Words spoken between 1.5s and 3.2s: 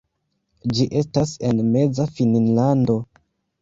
en Meza Finnlando.